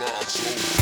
slide 0.00 0.30
slow. 0.30 0.79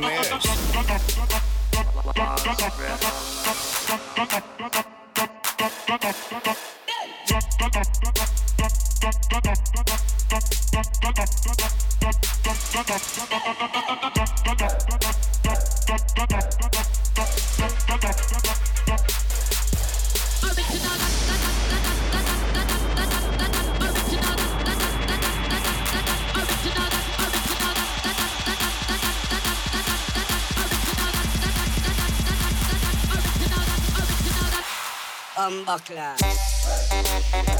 Bye. 0.00 0.32
Um, 35.38 35.64
this? 35.66 37.51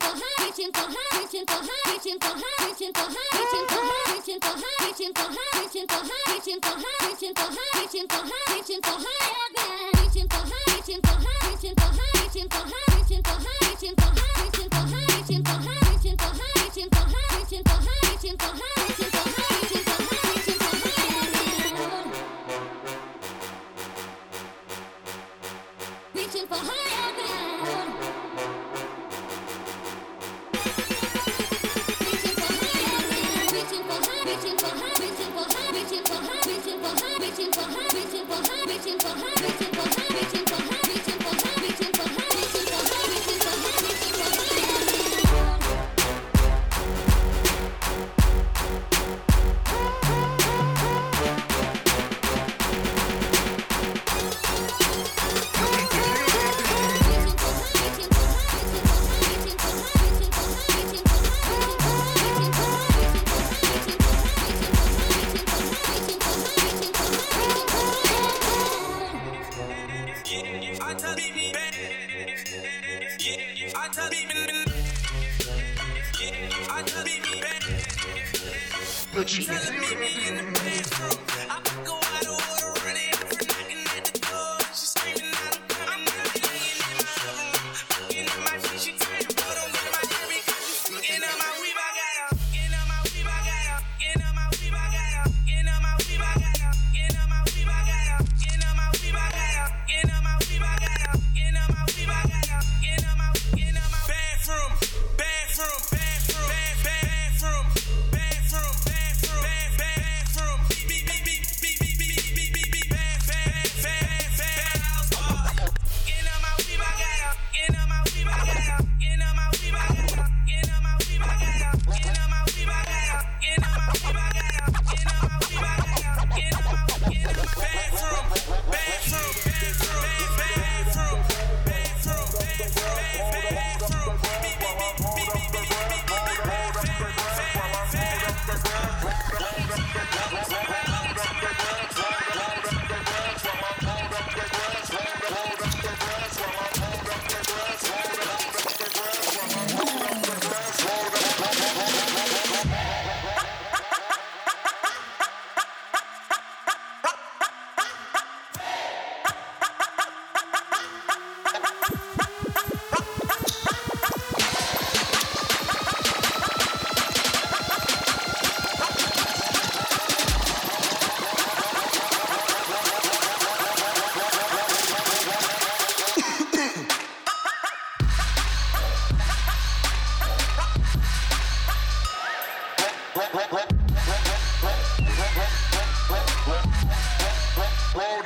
reaching 0.00 0.16
high, 0.16 0.46
for 0.72 0.80
high, 0.80 1.20
reaching 1.20 1.46
for 1.46 1.52
high, 1.52 1.92
reaching 1.92 2.18
for 2.20 2.28
high, 2.28 2.66
reaching 2.66 2.92
for 2.92 3.00
high, 3.00 3.38
reaching 3.38 3.66
for 3.68 3.84
high. 3.84 4.09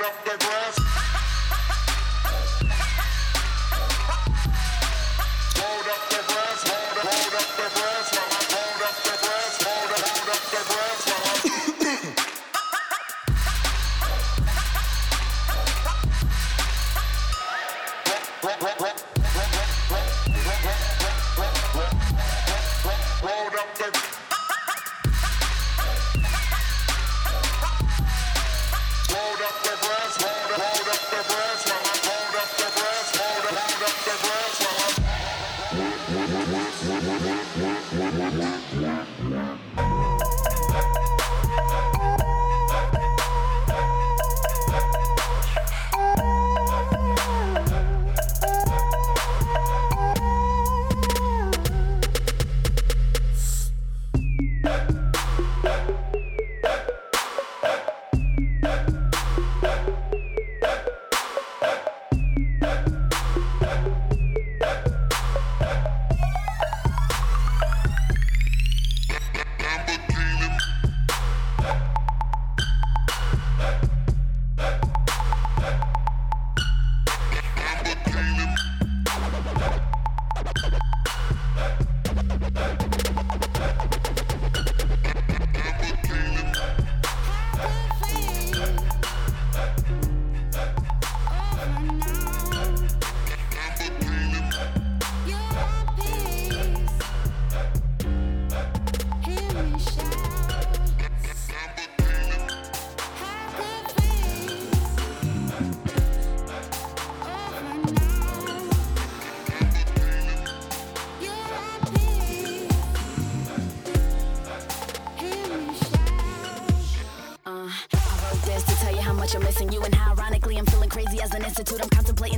rough, 0.04 0.26
rough. 0.26 0.43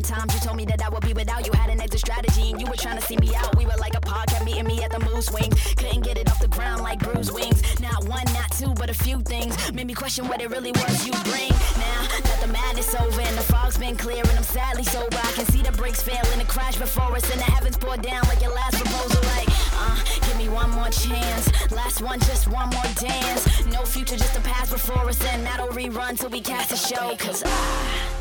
Times 0.06 0.32
you 0.34 0.40
told 0.40 0.56
me 0.56 0.64
that 0.66 0.82
I 0.84 0.88
would 0.88 1.02
be 1.02 1.12
without 1.12 1.44
you. 1.46 1.52
Had 1.52 1.70
an 1.70 1.80
exit 1.80 2.00
strategy 2.00 2.50
and 2.50 2.60
you 2.60 2.66
were 2.66 2.76
trying 2.76 2.96
to 2.96 3.02
see 3.02 3.16
me 3.16 3.34
out. 3.34 3.56
We 3.56 3.66
were 3.66 3.76
like 3.78 3.96
a 3.96 4.00
pod, 4.00 4.28
kept 4.28 4.44
meeting 4.44 4.66
me 4.66 4.82
at 4.82 4.90
the 4.90 5.00
moose 5.00 5.26
swing. 5.26 5.50
Couldn't 5.76 6.02
get 6.02 6.16
it 6.16 6.30
off 6.30 6.38
the 6.38 6.48
ground 6.48 6.82
like 6.82 7.00
bruised 7.00 7.32
wings. 7.34 7.60
Not 7.80 8.04
one, 8.06 8.24
not 8.32 8.50
two, 8.52 8.72
but 8.74 8.88
a 8.88 8.94
few 8.94 9.20
things 9.22 9.54
made 9.72 9.86
me 9.86 9.94
question 9.94 10.28
what 10.28 10.40
it 10.40 10.50
really 10.50 10.72
was 10.72 11.06
you 11.06 11.12
bring. 11.24 11.50
Now 11.74 12.00
that 12.22 12.38
the 12.40 12.52
madness 12.52 12.94
over 12.94 13.20
and 13.20 13.36
the 13.36 13.42
fog's 13.42 13.78
been 13.78 13.96
clear 13.96 14.22
and 14.22 14.38
I'm 14.38 14.44
sadly 14.44 14.84
sober, 14.84 15.18
I 15.18 15.32
can 15.32 15.46
see 15.46 15.62
the 15.62 15.72
brakes 15.72 16.02
failing, 16.02 16.38
the 16.38 16.44
crash 16.44 16.76
before 16.76 17.16
us, 17.16 17.28
and 17.30 17.40
the 17.40 17.50
heavens 17.50 17.76
pour 17.76 17.96
down 17.96 18.22
like 18.28 18.40
your 18.40 18.54
last 18.54 18.76
proposal. 18.76 19.22
Like, 19.36 19.48
uh, 19.74 20.04
give 20.26 20.38
me 20.38 20.48
one 20.48 20.70
more 20.70 20.90
chance. 20.90 21.50
Last 21.72 22.00
one, 22.00 22.20
just 22.20 22.46
one 22.46 22.70
more 22.70 22.90
dance. 22.94 23.66
No 23.66 23.82
future, 23.82 24.16
just 24.16 24.36
a 24.36 24.40
past 24.40 24.70
before 24.72 25.08
us, 25.08 25.20
and 25.32 25.44
that'll 25.44 25.68
rerun 25.68 26.18
till 26.18 26.30
we 26.30 26.40
cast 26.40 26.70
a 26.72 26.76
show. 26.76 27.16
Cause 27.16 27.42
I 27.44 28.15